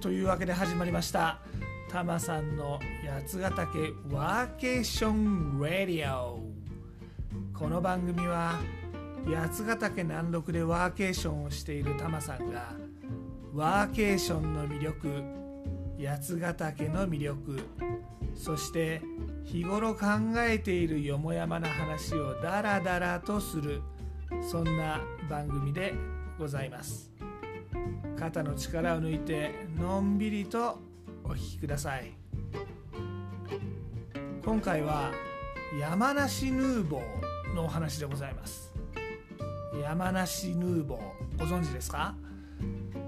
[0.00, 1.40] というわけで始まりました。
[1.90, 6.40] タマさんの八ヶ岳ワーケーション・ラディオ。
[7.52, 8.60] この番組は
[9.26, 12.74] 八ヶ岳南麓でワーケーションをしているタマさんが
[13.52, 15.22] ワーケーションの魅力
[16.00, 17.58] 八ヶ岳の魅力
[18.36, 19.02] そして
[19.44, 23.82] 日頃考えているよもやまな話をダラダラとする
[24.48, 25.92] そんな番組で
[26.38, 27.17] ございます。
[28.18, 30.80] 肩の力を抜いてのんびりと
[31.22, 32.12] お聴きください。
[34.44, 35.12] 今回は
[35.80, 38.72] 山梨ヌーボーのお話でございます。
[39.80, 42.16] 山梨ヌーボーご存知ですか？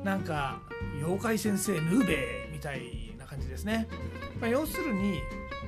[0.05, 0.63] なんか
[1.01, 3.89] 妖怪先生ヌーベーみたいな感じですね、
[4.41, 5.21] まあ、要するに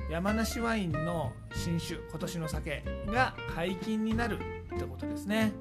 [0.09, 4.39] 山梨ワインの新酒今年の酒が解禁になる
[4.73, 5.51] ってことですね。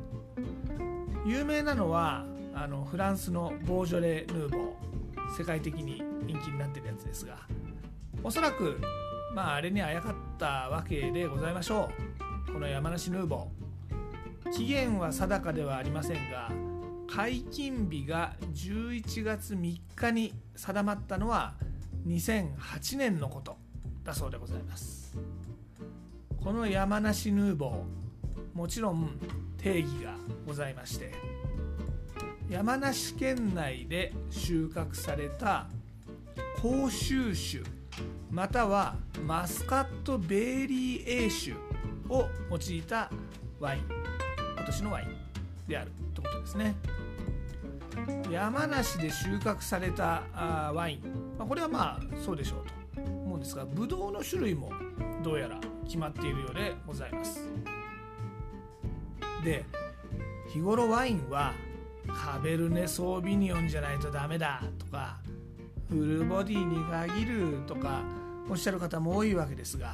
[1.26, 7.38] 有名なのはあのフランスのボージョレ・ヌーボー世界的に人気になってるやつですが
[8.22, 8.78] おそらく
[9.34, 11.90] まああれにあやかったわけでございましょ
[12.48, 12.52] う。
[12.52, 16.50] この山梨ヌーボー期限は定かではありませんが
[17.08, 21.54] 解禁日が11月3日に定まったのは
[22.06, 23.56] 2008年のこと
[24.04, 25.16] だそうでございます。
[26.42, 29.18] この山梨ヌーボーもちろん
[29.56, 30.14] 定義が
[30.46, 31.12] ございまして
[32.52, 35.68] 山梨県内で収穫された
[36.60, 37.62] 甲州種
[38.30, 38.94] または
[39.26, 41.56] マスカットベーリー A 種
[42.10, 43.10] を用いた
[43.58, 43.82] ワイン
[44.54, 45.16] 今年のワイン
[45.66, 46.74] であるということですね。
[48.30, 51.00] 山梨で収穫されたあワイン、
[51.38, 52.56] まあ、これはまあそうでしょ
[52.96, 54.70] うと思うんですがブドウの種類も
[55.22, 57.48] どうやら決まっているようでございます。
[59.42, 59.64] で
[60.52, 61.54] 日頃ワインは
[62.08, 65.18] カベルネ・ソービニオンじゃないとダメだとか
[65.88, 68.02] フルボディに限るとか
[68.48, 69.92] おっしゃる方も多いわけですが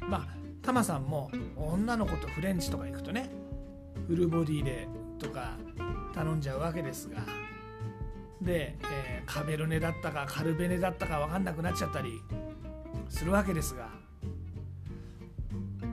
[0.00, 0.26] まあ
[0.62, 3.30] タマさんも女の子とフレンチとか行くとね
[4.06, 4.88] フルボディで
[5.18, 5.56] とか
[6.14, 7.20] 頼んじゃうわけですが
[8.40, 12.20] で、えー、カベルネだったかカルベネだったか分かんなくなっちゃったり
[13.08, 13.88] するわけですが、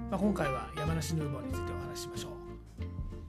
[0.10, 2.32] まあ、今回は山梨ヌーボーについてお話ししましょう。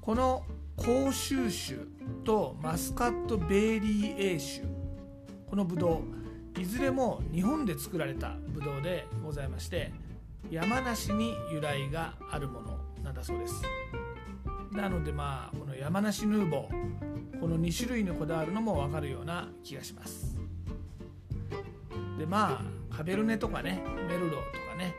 [0.00, 0.44] この
[0.78, 1.78] 甲州種
[2.24, 4.66] とマスカットベーリー A 種
[5.50, 5.98] このブド
[6.56, 6.60] ウ。
[6.60, 9.92] いずれも日本で作られたブドウでございまして
[10.50, 13.62] 山梨に由来があるものなんだそうです。
[14.72, 20.38] なのでまあこの山梨ヌーボーこの2種類にこだわるのも分かるような気がします。
[22.18, 24.94] でまあカベルネとかねメルローとかね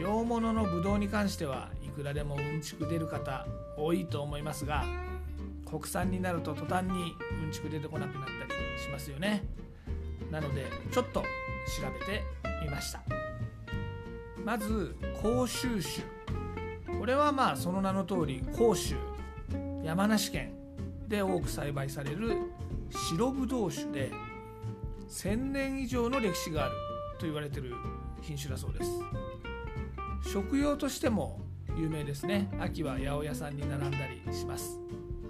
[0.00, 3.46] 洋物のブドウに関してはいくらでもうんちく出る方
[3.76, 4.84] 多いと思いますが
[5.72, 9.42] 国産になると途端にうんちく出てこなくなったりしますよね。
[10.30, 11.26] なのでちょっと調
[11.98, 12.22] べて
[12.62, 13.02] みました。
[14.44, 16.98] まず甲州種。
[16.98, 18.96] これはまあその名の通り甲州
[19.82, 20.52] 山梨県
[21.08, 22.36] で多く栽培される
[22.90, 24.12] 白ぶどう酒で
[25.08, 26.74] 1000年以上の歴史がある
[27.18, 27.74] と言われてる
[28.20, 28.90] 品種だそうです。
[30.30, 31.40] 食用としても
[31.78, 32.50] 有名ですね。
[32.60, 34.81] 秋は八百屋さんに並んだりします。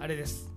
[0.03, 0.51] あれです。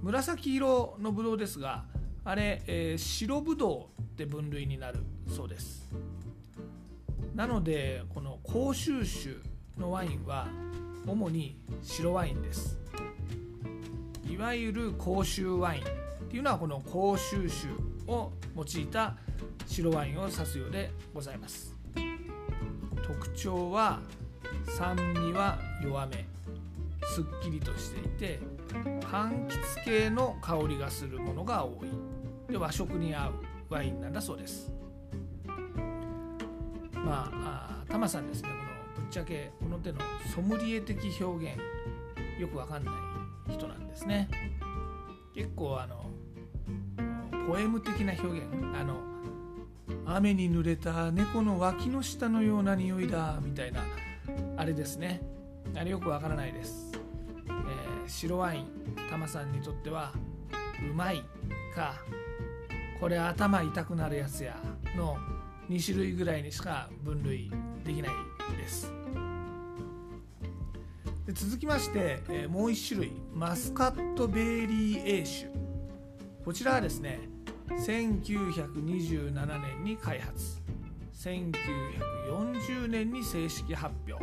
[0.00, 1.84] 紫色のブドウですが
[2.24, 5.86] あれ、えー、白ぶどうって分類になるそうです。
[7.34, 9.34] なのでこの甲州種
[9.76, 10.48] のワインは
[11.06, 12.78] 主に白ワインです。
[14.26, 15.84] いわゆる甲州ワインっ
[16.30, 17.70] ていうのはこの甲州種
[18.06, 19.14] を用いた
[19.66, 21.76] 白ワインを指すようでございます。
[23.02, 24.00] 特徴は
[24.78, 26.31] 酸味は弱め。
[27.12, 28.40] すっきりとしていて
[29.02, 31.88] 柑橘系の香りがするものが多い。
[32.50, 33.32] で和食に合う
[33.68, 34.72] ワインなんだそうです。
[36.94, 38.48] まあタマさんですね。
[38.48, 39.98] このぶっちゃけこの手の
[40.34, 41.60] ソムリエ的表現
[42.40, 44.30] よくわかんない人なんですね。
[45.34, 46.06] 結構あの
[47.46, 48.46] ポエム的な表現。
[48.74, 48.96] あの
[50.06, 53.82] 雨に濡れた猫の脇の下のような匂いだみたいな
[54.56, 55.20] あれですね。
[55.74, 56.91] あれよくわからないです、
[58.12, 58.66] 白ワイン
[59.10, 60.12] タマさんにとっては
[60.90, 61.24] うまい
[61.74, 61.94] か
[63.00, 64.56] これ頭痛くなるやつや
[64.96, 65.16] の
[65.68, 67.50] 2種類ぐらいにしか分類
[67.84, 68.12] できない
[68.56, 68.92] です。
[71.26, 75.50] で続きまして、えー、もう1種類マスカットベーリー A 種
[76.44, 77.20] こちらはですね
[77.70, 80.60] 1927年に開発。
[81.14, 84.22] 1940年に正式発表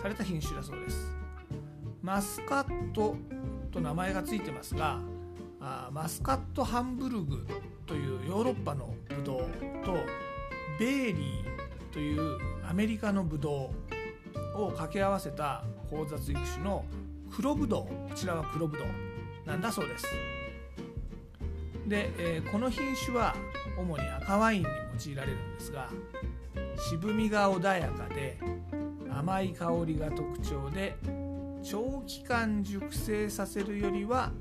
[0.00, 1.17] された品種だそうです。
[2.08, 3.16] マスカット
[3.70, 4.98] と名前が付いてますが
[5.60, 7.46] あマスカットハンブルグ
[7.84, 9.40] というヨーロッパのブドウ
[9.84, 9.92] と
[10.80, 13.70] ベーリーというアメリカのブド
[14.56, 16.82] ウを掛け合わせた交雑育種の
[17.30, 18.88] 黒ブドウこちらは黒ブドウ
[19.44, 20.06] なんだそうです。
[21.86, 23.34] で、えー、この品種は
[23.78, 24.68] 主に赤ワインに
[25.06, 25.90] 用いられるんですが
[26.88, 28.38] 渋みが穏やかで
[29.10, 30.96] 甘い香りが特徴で
[31.70, 34.32] 長期間熟成させるよりは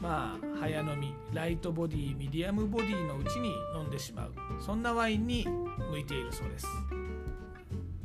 [0.00, 4.32] まあ早飲みライトボディミディアムボディのうちに飲んでしまう。
[4.60, 5.46] そんなワインに
[5.90, 6.66] 向いているそうです。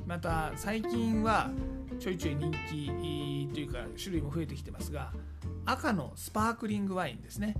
[0.05, 1.51] また最近は
[1.99, 5.13] ちょいちょい人気というか種類も増えてきてますが
[5.65, 7.55] 赤のスパークリングワインですね。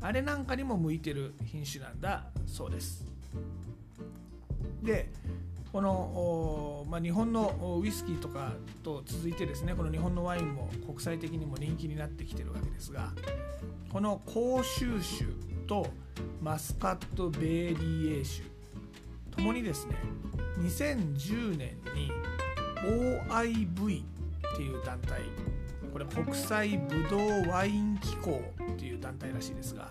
[0.00, 3.04] あれなんかにも向いてる品種なんだそうです。
[4.82, 5.10] で
[5.76, 13.12] この、まあ、日本のウイスキーとかと続いてですねこの日本のワインも国際的にも人気になってきてるわけですが
[13.92, 15.28] この甲州種
[15.66, 15.86] と
[16.40, 18.48] マスカットベーリーエー種
[19.36, 19.96] ともにですね
[20.60, 22.10] 2010年に
[23.28, 25.20] OIV っていう団体
[25.92, 28.40] これ国際ブドウワイン機構
[28.72, 29.90] っていう団体らしいですが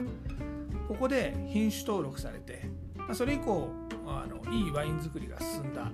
[0.88, 2.74] ここで品種登録されて
[3.14, 3.70] それ以降
[4.08, 5.92] あのいいワイン作りが進んだ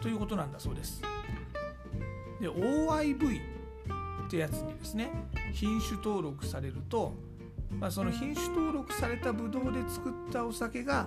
[0.00, 1.02] ということなんだそうです。
[2.40, 3.40] で OIV
[4.26, 5.10] ってやつにですね
[5.52, 7.14] 品種登録されると、
[7.80, 11.06] まあ、その品種登録されたブドウで作ったお酒が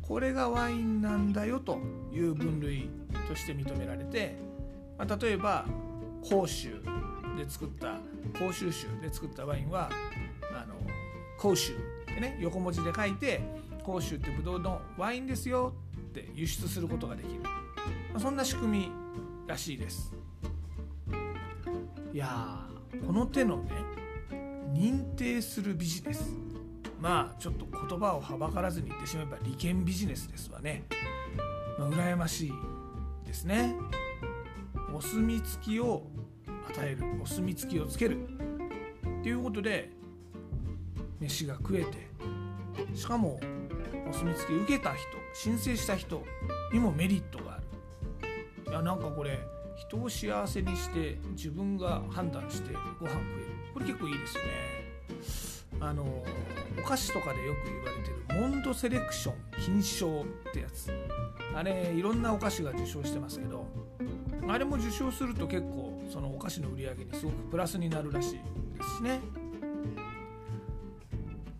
[0.00, 1.78] これがワインなんだよと
[2.12, 2.88] いう分類
[3.28, 4.36] として認められて、
[4.98, 5.66] まあ、例えば
[6.28, 6.70] 甲州
[7.36, 7.98] で作った
[8.38, 9.90] 甲州種で作ったワインは
[10.52, 10.74] あの
[11.38, 13.40] 甲州ってね横文字で書いて
[13.82, 17.40] 甲州ってブドウのワインですよって輸出することができる、
[18.18, 18.90] そんな仕組み
[19.46, 20.12] らしいです。
[22.12, 22.66] いや
[23.06, 23.70] この手のね
[24.72, 26.32] 認定するビジネス。
[27.00, 30.84] まあちょっと言葉をはばからずに言ってしまえば利権ビジネスですわね、
[31.78, 32.52] まあ、羨ましい
[33.26, 33.74] ですね。
[34.94, 36.06] お墨付きを
[36.68, 37.04] 与える。
[37.20, 38.28] お墨付きをつける。
[39.20, 39.90] っていうことで
[41.18, 42.12] 飯が食えて。
[42.94, 43.38] しかも
[44.08, 46.22] お墨付き受けた人申請した人
[46.72, 47.62] にもメリットがある。
[48.70, 49.38] いやなんかこれ
[49.76, 53.20] 人を幸せにして自分が判断してご飯食える。
[53.74, 54.50] これ結構いいですよね。
[55.80, 56.04] あの
[56.78, 59.34] お菓子とかでよく言われてるモンドセレクション
[59.64, 60.92] 金賞ってやつ。
[61.54, 63.66] あれいろんなお菓子が受賞してますけど
[64.48, 69.20] あれも受賞すると結構そのお菓子の売り上げにすごくプラスになるらしいですしね。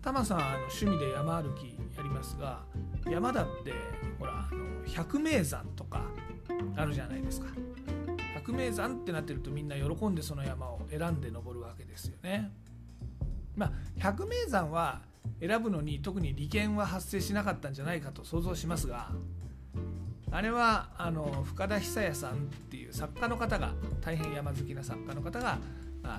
[0.01, 1.72] タマさんあの趣味で山歩き
[2.03, 2.63] りますが
[3.09, 3.73] 山だって
[4.19, 6.03] ほらあの百名山とか
[6.75, 7.47] あるじゃないですか。
[8.35, 12.51] 百名山ってなってるとみんな喜んでその山を選んで登るわけですよね。
[13.55, 15.01] まあ百名山は
[15.39, 19.11] 選ぶのに特に利権は発生しなかったんじゃないかと想像しますが
[20.31, 22.35] あれはあの深田久也さんっ
[22.69, 25.59] ていう作家の方が大変山好きな作家の方が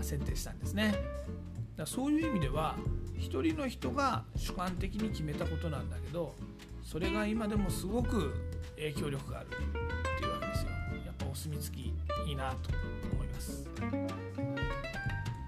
[0.01, 0.95] 選定したんですね。
[1.77, 2.77] だそういう意味では
[3.25, 6.35] 一人の人が主観的に決めたことなんだけど
[6.83, 8.35] それが今でもすごく
[8.77, 9.51] 影響力があるっ
[10.19, 10.71] ていうわけですよ
[11.07, 11.95] やっぱお墨付き
[12.29, 12.71] いいなと
[13.13, 13.67] 思います。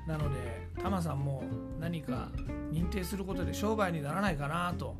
[0.06, 1.45] なのでタマさんも
[1.78, 2.30] 何か
[2.73, 4.97] 認定することで商売にならないかなと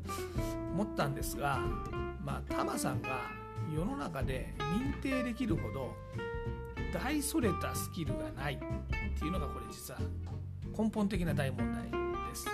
[0.73, 1.59] 思ったんですが
[2.23, 3.21] まあタマさんが
[3.73, 5.95] 世の中で認定できるほど
[6.93, 8.59] 大それたスキルがないっ
[9.17, 9.99] ていうのがこれ実は
[10.77, 11.83] 根本的な大問題
[12.29, 12.45] です。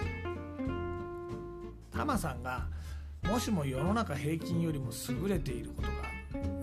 [2.03, 2.67] タマさんが
[3.23, 5.93] もしも世の中平均よりも優れていることが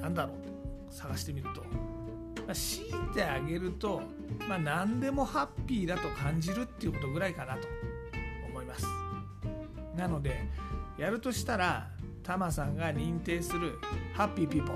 [0.03, 0.93] 何だろう？
[0.93, 4.03] 探してみると、まあ、強いてあげると、
[4.47, 7.67] まあ、何でもハッピーだと感じるっていうことぐらいかなと。
[8.51, 8.85] 思います。
[9.97, 10.47] なので
[10.99, 11.89] やるとしたら
[12.23, 13.79] タマさんが認定する
[14.13, 14.75] ハッピーピーポ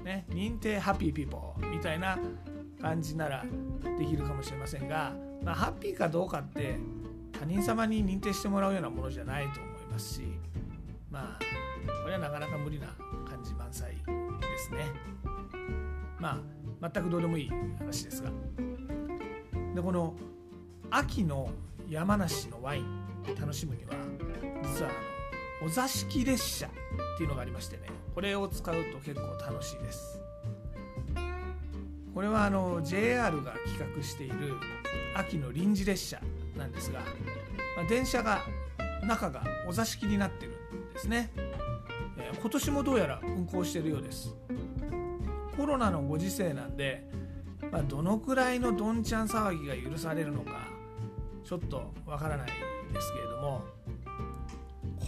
[0.00, 2.18] ーね認定ハッピーピーポーみたいな
[2.80, 3.44] 感じなら
[3.98, 5.12] できるかもしれませんが、
[5.42, 6.78] まあ、ハッピーかどうかって
[7.38, 10.22] 他人様に認定してもらうようなものじゃないと思いますし
[11.10, 11.44] まあ
[12.02, 12.88] これはなかなか無理な
[13.28, 14.86] 感じ満載ですね。
[16.18, 16.40] ま
[16.82, 18.30] あ全くどうでもいい話ですが。
[19.74, 20.14] でこの
[20.90, 21.50] 秋の
[21.88, 23.04] 山梨のワイン
[23.40, 23.92] 楽しむには
[24.62, 24.92] 実はあ
[25.62, 26.70] のお座敷列車っ
[27.16, 27.82] ていうのがありましてね。
[28.14, 30.20] これを使うと結構楽しいです。
[32.14, 34.54] これはあの JR が企画している
[35.16, 36.20] 秋の臨時列車
[36.56, 37.00] なんですが、
[37.76, 38.42] まあ、電車が
[39.04, 41.30] 中がお座敷になってるんですね、
[42.18, 44.34] えー、今年もどうやら運行してるようです。
[45.56, 47.08] コロナのご時世なんで、
[47.70, 50.66] まあ、どのくらいのどんちゃん騒ぎが許されるのか
[51.44, 52.46] ちょっとわからない
[52.92, 53.62] ですけれども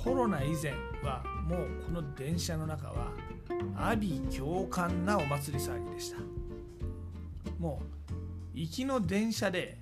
[0.04, 0.72] コロナ以前
[1.02, 3.12] はもうこの電車の中は
[3.76, 6.18] 阿鼻共感なお祭り騒ぎでした。
[7.58, 7.86] もう
[8.54, 9.78] 行きの電車で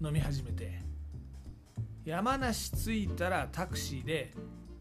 [0.00, 0.80] 飲み始めて
[2.08, 4.32] 山梨着いたらタクシーで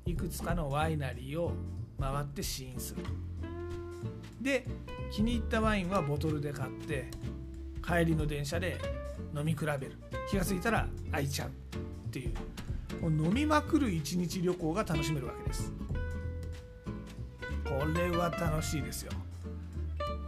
[0.05, 1.51] いくつかのワイナリーを
[2.00, 3.03] 回って試飲する
[4.39, 4.65] で
[5.12, 7.10] 気に入ったワインはボトルで買って
[7.86, 8.77] 帰りの電車で
[9.36, 9.98] 飲み比べる。
[10.29, 11.51] 気が付いたら空いちゃうっ
[12.12, 12.34] ていう。
[13.01, 15.74] もう飲みまくる一日旅行が楽しめるわけです。
[17.65, 19.12] これは楽しいですよ。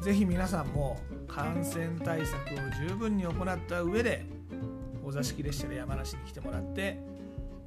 [0.02, 4.39] ぜひ皆さんも感染対策を十分に行った上で
[5.10, 7.00] お座敷列車で山梨に来てもらって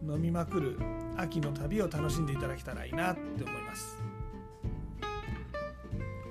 [0.00, 0.78] 飲みまくる
[1.16, 4.00] 秋の旅を楽しんでいただけたらいいなって思います。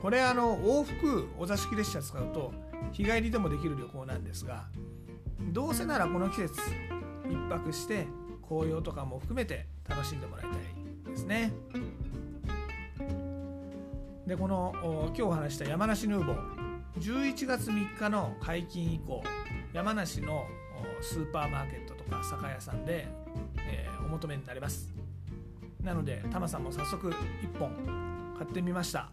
[0.01, 2.53] これあの往復お座敷列車使うと
[2.93, 4.67] 日帰りでもできる旅行なんですが
[5.51, 6.61] どうせならこの季節
[7.25, 8.07] 1泊して
[8.47, 11.51] 紅葉とかも含めて楽しんでもらいたいですね。
[14.25, 14.73] でこの
[15.07, 16.61] 今日お話した山梨ヌーボー
[16.99, 19.21] 11月3日の解禁以降
[19.73, 20.47] 山梨の
[21.01, 23.07] スーパーマーケットとか酒屋さんで、
[23.67, 24.93] えー、お求めになります。
[25.83, 27.71] なのでタマさんも早速1本
[28.37, 29.09] 買ってみました。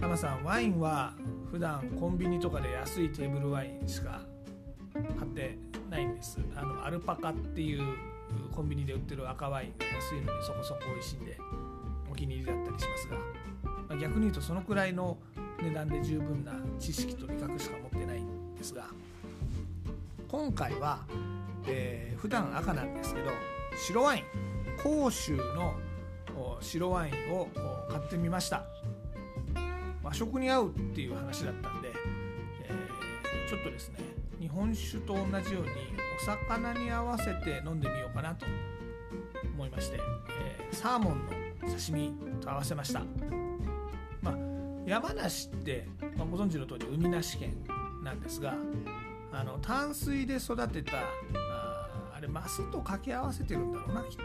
[0.00, 1.14] タマさんワインは
[1.50, 4.20] 普段コンビニとかで安いテーブルワインしか
[4.92, 5.58] 買って
[5.90, 6.38] ないんです。
[6.54, 7.82] あのアルパカっていう
[8.54, 11.38] コンビニで売ってる赤ワインが安いのにそこそこ美味しいんで
[12.10, 13.16] お気に入りだったりしますが、
[13.88, 15.18] まあ、逆に言うとそのくらいの
[15.62, 18.86] 値段で十分な知識と味覚しか持ってないんですが。
[20.28, 21.06] 今回は、
[21.66, 23.30] えー、普段赤なんですけど
[23.76, 24.22] 白ワイン
[24.82, 25.74] 甲州の
[26.60, 27.48] 白ワインを
[27.88, 28.64] 買ってみました。
[30.02, 31.92] 和食に合うっていう話だったんで、
[32.62, 33.98] えー、ちょっとですね
[34.38, 35.68] 日本酒と同じように
[36.20, 38.46] お魚に合わせて飲んでみようかなと
[39.54, 39.98] 思いまして、
[40.40, 41.32] えー、サーモンの
[41.76, 43.02] 刺身と合わせました。
[44.22, 44.36] まあ
[44.86, 47.56] 山梨って、まあ、ご存知の通り海なし県
[48.04, 48.54] なんですが
[49.38, 54.22] あの淡水で育てたああれマスと掛け合わせてるんだろうなきっと。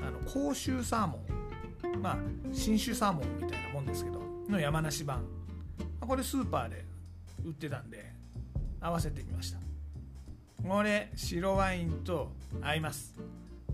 [0.00, 2.00] あの甲州サーモン。
[2.00, 2.16] まあ
[2.52, 5.24] 信州サーモンみたいなもんですけどの山梨版。
[6.00, 6.84] これスーパーで
[7.44, 8.12] 売ってたんで
[8.80, 9.58] 合わせてみました。
[10.62, 13.16] これ白ワインと合います。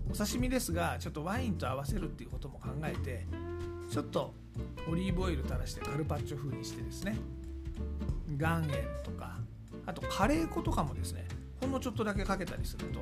[0.09, 3.27] お刺身ですがちょっとワインと合わせるっていうことも考えて
[3.91, 4.33] ちょっと
[4.91, 7.15] オリーブオイル垂らしてカルパッチョ風にしてですね。
[8.39, 9.37] 岩塩とか
[9.89, 11.27] あとカレー粉とかもですね
[11.59, 12.99] ほんのちょっとだけかけたりすると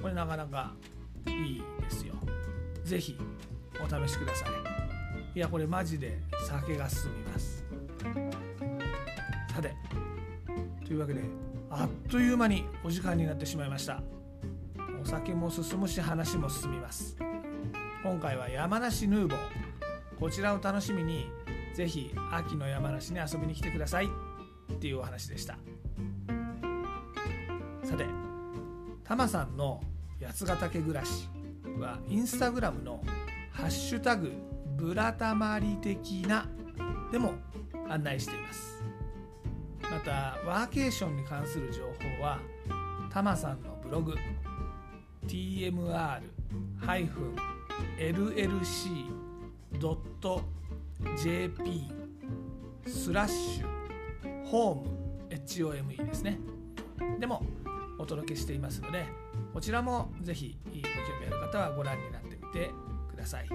[0.00, 0.72] これなかなか
[1.26, 2.14] いいですよ。
[2.84, 3.18] 是非
[3.74, 4.48] お試しください。
[5.36, 7.64] いやこれマジで酒が進みます。
[9.54, 9.74] さて
[10.86, 11.20] というわけで
[11.68, 14.02] あっという間にお時間になってしまいました。
[15.02, 17.18] お酒も進むし話も進みます。
[18.02, 19.38] 今回は山梨ヌーボー。
[20.18, 21.26] こちらを楽しみに
[21.74, 24.06] ぜひ秋の山梨に遊びに来てください。
[24.72, 25.58] っていうお話でした。
[29.12, 29.78] タマさんの
[30.24, 31.28] 八ヶ岳暮らし
[31.78, 33.04] はインスタグラムの
[33.50, 34.32] ハッシュタグ
[34.74, 36.46] ブラタマリ的な
[37.10, 37.34] でも
[37.90, 38.82] 案内しています。
[39.82, 42.38] またワーケーションに関する情報は
[43.10, 44.14] タマさんのブログ
[45.26, 46.22] tmr-llc.jp
[52.86, 53.66] スラッシュ
[54.46, 54.84] ホーム
[55.28, 56.38] HOME ですね。
[57.20, 57.44] でも
[58.02, 59.06] お届けしていますので
[59.54, 60.78] こちらもぜひご興
[61.20, 62.70] 味ある方はご覧になってみて
[63.08, 63.48] ください。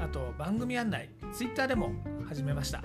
[0.00, 1.92] あと番組案内 Twitter でも
[2.28, 2.82] 始めました。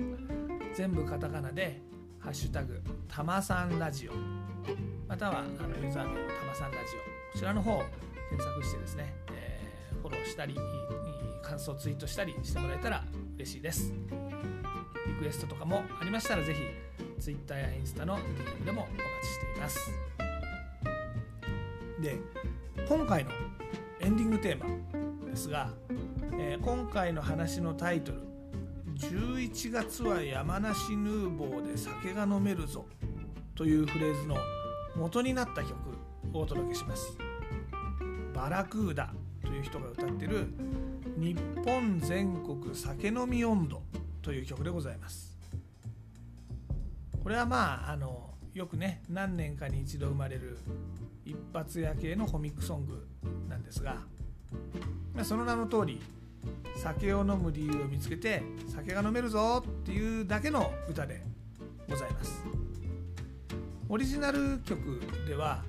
[0.73, 1.81] 全部カタカナで
[2.19, 4.13] 「ハッシュタグたまさんラジオ」
[5.09, 7.33] またはあのユーザー名のたまさんラジオ。
[7.33, 7.83] こちらの方を
[8.29, 10.55] 検索してですね、えー、フォローしたり
[11.43, 13.03] 感想ツイートしたりしてもらえたら
[13.35, 13.91] 嬉しいです。
[15.07, 16.61] リクエストとかもありましたらぜひ
[17.19, 19.91] Twitter やインスタの DM でもお待ちしています。
[22.01, 22.17] で
[22.87, 23.31] 今回の
[23.99, 24.65] エンディングテーマ
[25.29, 25.69] ですが、
[26.39, 28.21] えー、今回の話のタイトル
[28.95, 32.85] 「11月は山梨ヌーボーで酒が飲めるぞ」
[33.55, 34.37] というフレーズの
[34.95, 35.73] 元になった曲
[36.33, 37.17] をお届けします。
[38.33, 40.47] バラクーダという人が歌ってる
[41.17, 43.83] 「日本全国酒飲み温度」
[44.21, 45.28] という曲でございます。
[47.23, 50.57] これはまああのよくね何年かに一度生まれる
[51.25, 53.07] 一発屋系のコミックソング
[53.47, 53.97] なんですが、
[55.13, 56.01] まあ、その名の通り
[56.75, 61.21] 酒を飲む理由を見つけて酒が飲めるぞっていうだけの歌で
[61.89, 62.43] ございます。
[63.91, 65.63] オリジナル曲では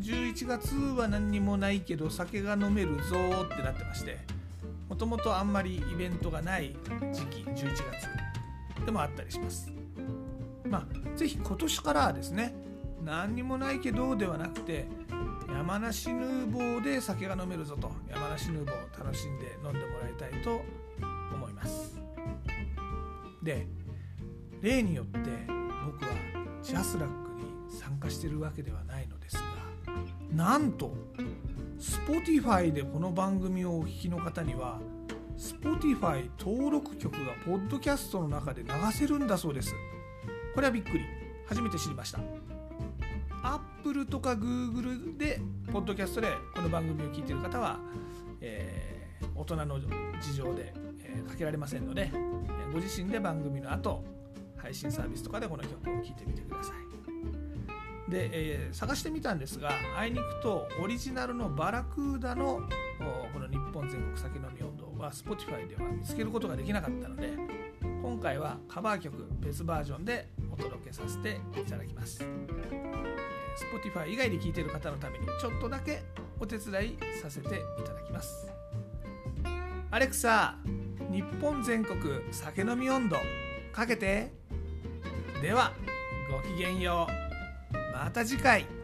[0.00, 4.18] 11月は何にもないけど酒が飲めるぞってなってまして
[4.88, 6.74] もともとあんまりイベントがない
[7.12, 9.79] 時期11月でもあったりします。
[10.70, 10.86] まあ
[11.16, 12.54] 是非今年からはですね
[13.04, 14.86] 何にもないけどではなくて
[15.48, 20.62] 山梨ヌーボーで酒が飲めるぞと山梨ヌーボーを楽しんで飲んでもらいたいと
[21.34, 21.98] 思います。
[23.42, 23.66] で
[24.60, 25.18] 例によって
[25.84, 26.10] 僕は
[26.62, 29.42] ジャスラックに参加してるわけではないのですが
[30.32, 30.94] なんと
[31.78, 34.78] Spotify でこの番組をお聴きの方には
[35.38, 39.74] Spotify 登録曲がポッドキャストの中で流せるんだそうです。
[40.54, 41.04] これはびっくり。
[41.50, 42.20] 初めて知りました。
[43.42, 45.40] Apple とか Google で
[45.72, 47.80] ポッドキャストでこの番組を聞いてる方は、
[48.40, 52.12] えー、大人の事情で、えー、かけられませんので、
[52.72, 54.04] ご自身で番組の後
[54.56, 58.10] 配信サービスとかでこの曲を聴いてみてください。
[58.10, 62.60] で、えー、探してみたんですがあいにくとオリジナルのバラクーダの
[63.32, 67.30] この日本全国酒飲み温度は Spotify では見つけることができなかったので
[68.02, 70.28] 今回はカバー曲別バージョンで
[70.60, 72.24] 届けさせていただきます。
[73.72, 76.02] Spotify 以外で聞いている方のためにちょっとだけ
[76.38, 77.50] お手伝いさせてい
[77.84, 78.48] ただきます。
[79.90, 80.56] アレクサ
[81.10, 81.98] 日本全国
[82.30, 83.16] 酒飲み温度
[83.72, 84.32] かけて。
[85.42, 85.72] では
[86.30, 87.08] ごきげんよ
[87.72, 87.76] う。
[87.96, 88.79] また次回。